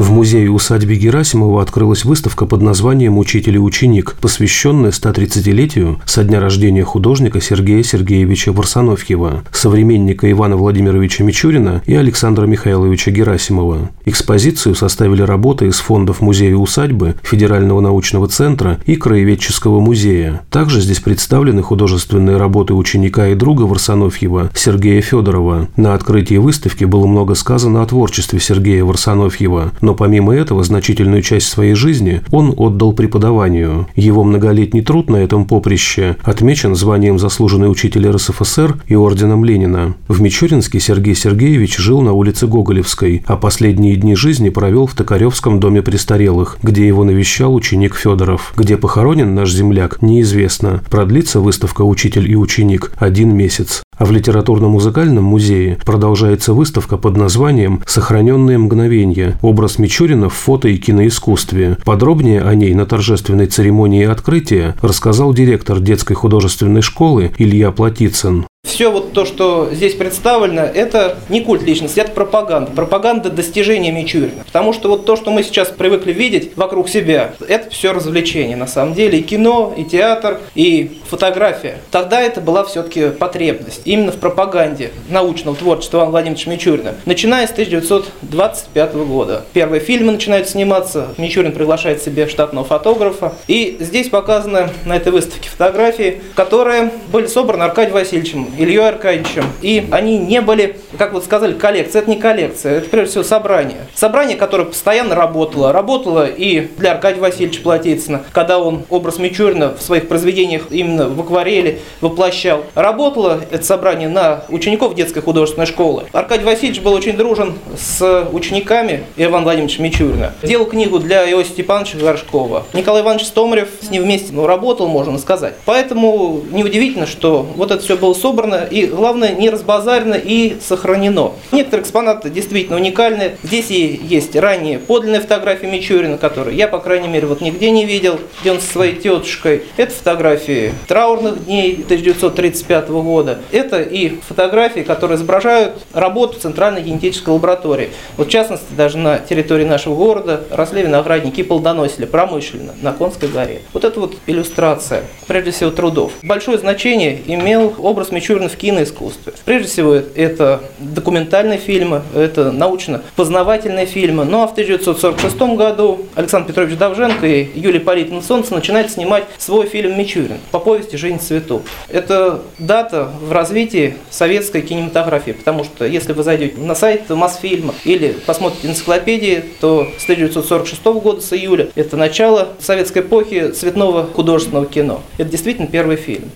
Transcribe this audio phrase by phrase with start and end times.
[0.00, 6.84] В музее-усадьбе Герасимова открылась выставка под названием «Учитель и ученик», посвященная 130-летию со дня рождения
[6.84, 13.90] художника Сергея Сергеевича Варсонофьева, современника Ивана Владимировича Мичурина и Александра Михайловича Герасимова.
[14.06, 20.40] Экспозицию составили работы из фондов музея-усадьбы, Федерального научного центра и Краеведческого музея.
[20.48, 25.68] Также здесь представлены художественные работы ученика и друга Варсонофьева Сергея Федорова.
[25.76, 31.48] На открытии выставки было много сказано о творчестве Сергея Варсонофьева, но помимо этого значительную часть
[31.48, 33.88] своей жизни он отдал преподаванию.
[33.94, 39.94] Его многолетний труд на этом поприще отмечен званием заслуженный учитель РСФСР и орденом Ленина.
[40.08, 45.60] В Мичуринске Сергей Сергеевич жил на улице Гоголевской, а последние дни жизни провел в Токаревском
[45.60, 48.52] доме престарелых, где его навещал ученик Федоров.
[48.56, 50.82] Где похоронен наш земляк, неизвестно.
[50.90, 53.82] Продлится выставка «Учитель и ученик» один месяц.
[54.00, 59.36] А в литературно-музыкальном музее продолжается выставка под названием «Сохраненные мгновения.
[59.42, 61.76] Образ Мичурина в фото- и киноискусстве».
[61.84, 68.46] Подробнее о ней на торжественной церемонии открытия рассказал директор детской художественной школы Илья Платицын.
[68.80, 72.70] Все вот то, что здесь представлено, это не культ личности, это пропаганда.
[72.70, 74.42] Пропаганда достижения Мичурина.
[74.46, 78.56] Потому что вот то, что мы сейчас привыкли видеть вокруг себя, это все развлечение.
[78.56, 81.76] На самом деле и кино, и театр, и фотография.
[81.90, 83.82] Тогда это была все-таки потребность.
[83.84, 86.94] Именно в пропаганде научного творчества Ивана Владимировича Мичурина.
[87.04, 89.44] Начиная с 1925 года.
[89.52, 91.08] Первые фильмы начинают сниматься.
[91.18, 93.34] Мичурин приглашает себе штатного фотографа.
[93.46, 99.44] И здесь показаны на этой выставке фотографии, которые были собраны Аркадием Васильевичем Ильей Аркадьевичем.
[99.62, 102.02] И они не были, как вот сказали, коллекция.
[102.02, 103.86] Это не коллекция, это прежде всего собрание.
[103.94, 105.72] Собрание, которое постоянно работало.
[105.72, 111.20] Работало и для Аркадия Васильевича Платицына, когда он образ Мичурина в своих произведениях именно в
[111.20, 112.64] акварели воплощал.
[112.74, 116.04] Работало это собрание на учеников детской художественной школы.
[116.12, 120.32] Аркадий Васильевич был очень дружен с учениками Ивана Владимировича Мичурина.
[120.42, 122.64] Делал книгу для Иосифа Степановича Горшкова.
[122.72, 125.54] Николай Иванович Стомарев с ним вместе ну, работал, можно сказать.
[125.64, 131.32] Поэтому неудивительно, что вот это все было собрано собрано и, главное, не разбазарено и сохранено.
[131.52, 133.32] Некоторые экспонаты действительно уникальны.
[133.42, 137.84] Здесь и есть ранние подлинные фотографии Мичурина, которые я, по крайней мере, вот нигде не
[137.84, 139.62] видел, где он со своей тетушкой.
[139.76, 143.40] Это фотографии траурных дней 1935 года.
[143.52, 147.90] Это и фотографии, которые изображают работу Центральной генетической лаборатории.
[148.16, 153.28] Вот в частности, даже на территории нашего города росли виноградники и плодоносили промышленно на Конской
[153.28, 153.60] горе.
[153.72, 156.12] Вот это вот иллюстрация, прежде всего, трудов.
[156.22, 159.32] Большое значение имел образ Мичурина Мичурин в киноискусстве.
[159.44, 164.24] Прежде всего, это документальные фильмы, это научно-познавательные фильмы.
[164.24, 169.66] Ну а в 1946 году Александр Петрович Давженко и Юлия Политовна Солнце начинают снимать свой
[169.66, 171.62] фильм «Мичурин» по повести «Жизнь цветов».
[171.88, 178.14] Это дата в развитии советской кинематографии, потому что если вы зайдете на сайт Мосфильма или
[178.26, 185.02] посмотрите энциклопедии, то с 1946 года, с июля, это начало советской эпохи цветного художественного кино.
[185.18, 186.30] Это действительно первый фильм.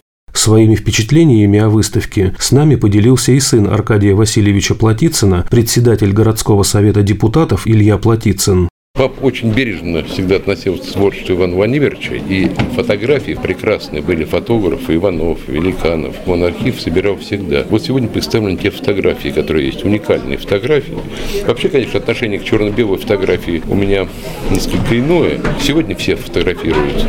[0.45, 7.01] Своими впечатлениями о выставке с нами поделился и сын Аркадия Васильевича Платицына, председатель городского совета
[7.01, 8.69] депутатов Илья Платицын.
[8.97, 15.49] Папа очень бережно всегда относился к творчеству Ивана Владимировича, и фотографии прекрасные были фотографы Иванов,
[15.49, 16.15] Великанов.
[16.29, 17.65] Он архив собирал всегда.
[17.69, 20.95] Вот сегодня представлены те фотографии, которые есть, уникальные фотографии.
[21.45, 24.07] Вообще, конечно, отношение к черно-белой фотографии у меня
[24.49, 25.41] несколько иное.
[25.61, 27.05] Сегодня все фотографируют,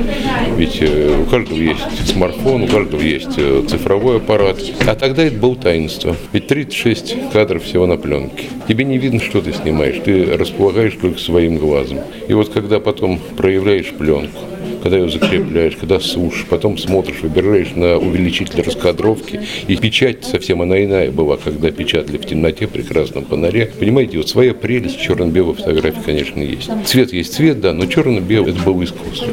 [0.57, 4.57] ведь э, у каждого есть смартфон, у каждого есть э, цифровой аппарат.
[4.87, 6.15] А тогда это было таинство.
[6.33, 8.45] Ведь 36 кадров всего на пленке.
[8.67, 11.99] Тебе не видно, что ты снимаешь, ты располагаешь только своим глазом глазом.
[12.27, 14.39] И вот когда потом проявляешь пленку,
[14.85, 19.41] когда ее закрепляешь, когда сушишь, потом смотришь, выбираешь на увеличитель раскадровки.
[19.67, 23.71] И печать совсем она иная была, когда печатали в темноте, прекрасном фонаре.
[23.79, 26.69] Понимаете, вот своя прелесть черно-белой фотографии, конечно, есть.
[26.85, 29.27] Цвет есть цвет, да, но черно-белый– это было искусство.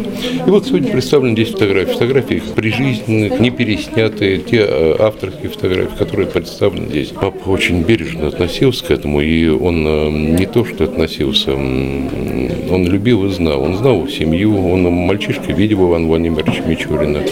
[0.47, 1.93] И вот сегодня представлены здесь фотографии.
[1.93, 7.09] Фотографии прижизненные, не переснятые, те э, авторские фотографии, которые представлены здесь.
[7.09, 13.27] Папа очень бережно относился к этому, и он э, не то, что относился, он любил
[13.27, 13.61] и знал.
[13.61, 17.23] Он знал семью, он мальчишка девушкой видел Ивана Владимировича Мичурина.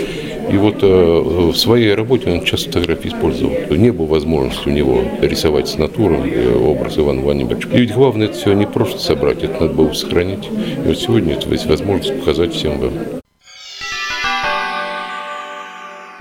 [0.50, 3.54] И вот э, в своей работе он часто фотографии использовал.
[3.70, 7.68] Не было возможности у него рисовать с натуры э, образ Ивана Владимировича.
[7.72, 10.46] И ведь главное это все не просто собрать, это надо было сохранить.
[10.46, 12.92] И вот сегодня это есть возможность показать всем вам.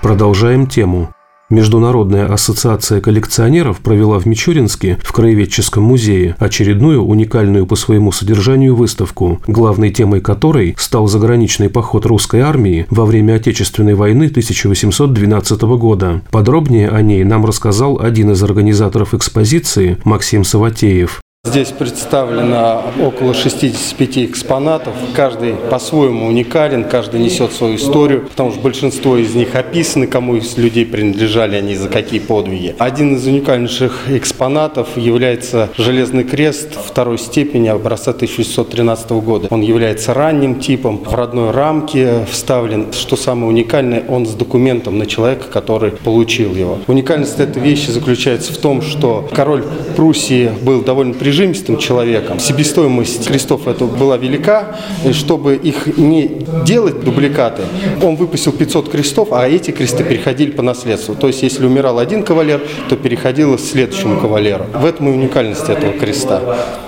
[0.00, 1.12] Продолжаем тему.
[1.50, 9.40] Международная ассоциация коллекционеров провела в Мичуринске в Краеведческом музее очередную уникальную по своему содержанию выставку,
[9.48, 16.22] главной темой которой стал заграничный поход русской армии во время Отечественной войны 1812 года.
[16.30, 21.20] Подробнее о ней нам рассказал один из организаторов экспозиции Максим Саватеев.
[21.46, 24.92] Здесь представлено около 65 экспонатов.
[25.14, 30.58] Каждый по-своему уникален, каждый несет свою историю, потому что большинство из них описаны, кому из
[30.58, 32.76] людей принадлежали они, за какие подвиги.
[32.78, 39.48] Один из уникальнейших экспонатов является Железный крест второй степени образца 1613 года.
[39.50, 42.92] Он является ранним типом, в родной рамке вставлен.
[42.92, 46.80] Что самое уникальное, он с документом на человека, который получил его.
[46.86, 49.64] Уникальность этой вещи заключается в том, что король
[49.96, 52.40] Пруссии был довольно при прижимистым человеком.
[52.40, 57.62] Себестоимость крестов это была велика, и чтобы их не делать дубликаты,
[58.02, 61.14] он выпустил 500 крестов, а эти кресты переходили по наследству.
[61.14, 64.66] То есть, если умирал один кавалер, то переходило к следующему кавалеру.
[64.74, 66.40] В этом и уникальность этого креста.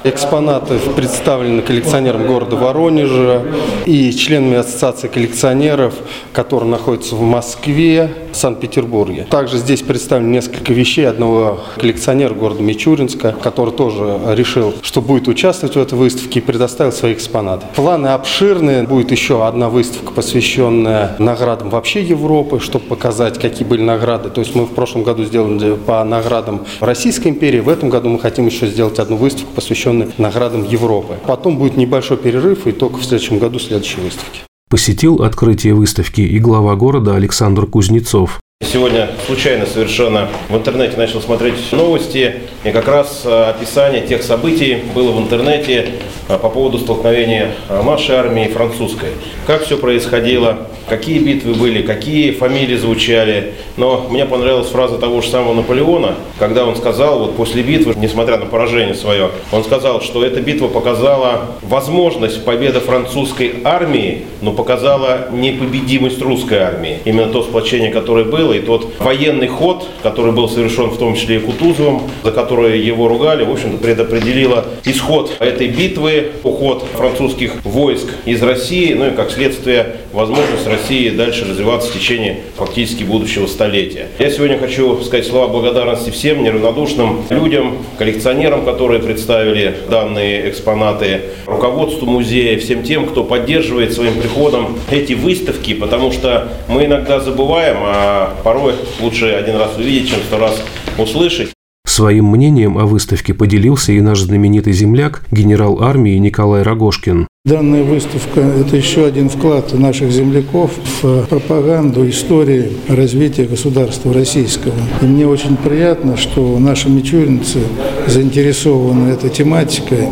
[0.02, 3.42] Экспонаты представлены коллекционером города Воронежа
[3.86, 5.94] и членами Ассоциации коллекционеров,
[6.32, 9.26] которые находятся в Москве, Санкт-Петербурге.
[9.31, 15.76] Также здесь представлены несколько вещей одного коллекционера города Мичуринска, который тоже решил, что будет участвовать
[15.76, 17.67] в этой выставке и предоставил свои экспонаты.
[17.75, 18.82] Планы обширные.
[18.82, 24.31] Будет еще одна выставка, посвященная наградам вообще Европы, чтобы показать, какие были награды.
[24.31, 27.61] То есть мы в прошлом году сделали по наградам Российской империи.
[27.61, 31.19] В этом году мы хотим еще сделать одну выставку, посвященную наградам Европы.
[31.26, 34.40] Потом будет небольшой перерыв и только в следующем году следующие выставки
[34.72, 38.40] посетил открытие выставки и глава города Александр Кузнецов.
[38.62, 44.78] Сегодня случайно совершенно в интернете начал смотреть новости, и как раз э, описание тех событий
[44.94, 45.88] было в интернете
[46.28, 49.10] э, по поводу столкновения э, нашей армии и французской.
[49.46, 53.54] Как все происходило, какие битвы были, какие фамилии звучали.
[53.76, 58.36] Но мне понравилась фраза того же самого Наполеона, когда он сказал, вот после битвы, несмотря
[58.36, 65.28] на поражение свое, он сказал, что эта битва показала возможность победы французской армии, но показала
[65.32, 66.98] непобедимость русской армии.
[67.04, 71.37] Именно то сплочение, которое было, и тот военный ход, который был совершен в том числе
[71.37, 78.08] и Кутузовым, за который его ругали, в общем-то, предопределило исход этой битвы, уход французских войск
[78.25, 84.08] из России, ну и как следствие возможность России дальше развиваться в течение фактически будущего столетия.
[84.19, 92.06] Я сегодня хочу сказать слова благодарности всем неравнодушным людям, коллекционерам, которые представили данные экспонаты, руководству
[92.06, 98.34] музея, всем тем, кто поддерживает своим приходом эти выставки, потому что мы иногда забываем о
[98.42, 100.62] порой лучше один раз увидеть, чем сто раз
[100.98, 101.50] услышать.
[101.84, 107.26] Своим мнением о выставке поделился и наш знаменитый земляк, генерал армии Николай Рогошкин.
[107.44, 110.70] Данная выставка– это еще один вклад наших земляков
[111.02, 114.74] в пропаганду истории развития государства российского.
[115.02, 117.58] И мне очень приятно, что наши мичуринцы
[118.06, 120.08] заинтересованы этой тематикой,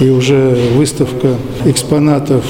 [0.00, 2.44] и уже выставка экспонатов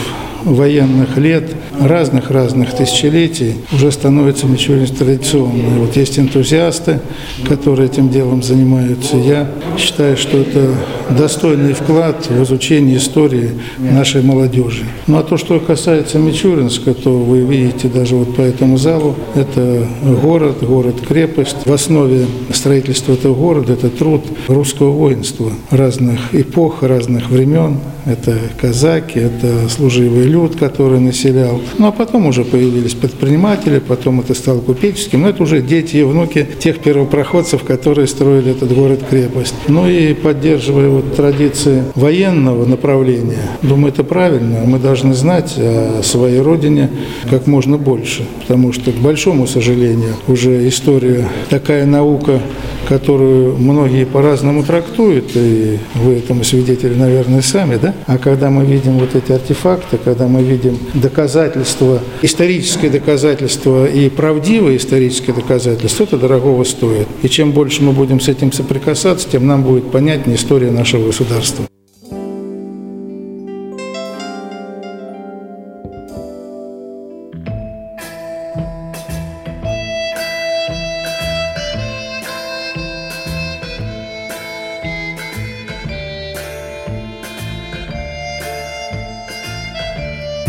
[0.45, 1.45] военных лет,
[1.81, 5.79] разных-разных тысячелетий, уже становится Мичуринск традиционной.
[5.79, 7.01] Вот есть энтузиасты,
[7.49, 9.17] которые этим делом занимаются.
[9.17, 10.75] Я считаю, что это
[11.11, 14.85] достойный вклад в изучение истории нашей молодежи.
[15.07, 19.87] Ну а то, что касается Мичуринска, то вы видите даже вот по этому залу, это
[20.23, 21.67] город, город-крепость.
[21.67, 27.79] В основе строительства этого города это труд русского воинства разных эпох, разных времен.
[28.05, 31.61] Это казаки, это служивые люд, который населял.
[31.79, 35.23] Ну а потом уже появились предприниматели, потом это стало купеческим.
[35.23, 39.55] Но это уже дети и внуки тех первопроходцев, которые строили этот город-крепость.
[39.69, 44.61] Ну и поддерживая вот традиции военного направления, думаю, это правильно.
[44.65, 46.91] Мы должны знать о своей родине
[47.31, 48.27] как можно больше.
[48.41, 52.41] Потому что, к большому сожалению, уже история такая наука,
[52.89, 59.15] которую многие по-разному трактуют, и вы этому свидетели, наверное, сами, А когда мы видим вот
[59.15, 67.09] эти артефакты, когда мы видим доказательства, историческое доказательство и правдивое историческое доказательство, это дорогого стоит.
[67.23, 71.72] И чем больше мы будем с этим соприкасаться, тем нам будет понятнее история нашего государства.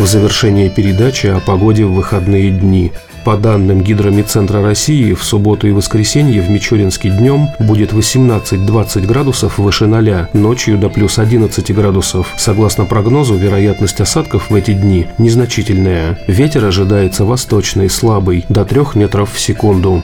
[0.03, 2.91] В завершение передачи о погоде в выходные дни.
[3.23, 9.87] По данным Гидромедцентра России, в субботу и воскресенье в Мичуринске днем будет 18-20 градусов выше
[9.87, 12.33] 0, ночью до плюс 11 градусов.
[12.35, 16.19] Согласно прогнозу, вероятность осадков в эти дни незначительная.
[16.27, 20.03] Ветер ожидается восточный, слабый, до 3 метров в секунду.